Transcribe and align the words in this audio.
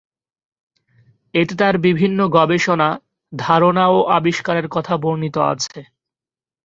এতে 1.33 1.53
তার 1.55 1.75
বিভিন্ন 1.85 2.19
গবেষণা, 2.35 2.89
ধারণা 3.33 3.85
ও 3.87 4.07
আবিষ্কারের 4.17 4.67
কথা 4.67 4.93
বর্ণিত 4.97 5.35
আছে। 5.51 5.79